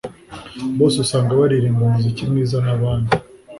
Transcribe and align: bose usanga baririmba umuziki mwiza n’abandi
bose 0.77 0.95
usanga 1.03 1.39
baririmba 1.39 1.81
umuziki 1.85 2.23
mwiza 2.31 2.57
n’abandi 2.65 3.11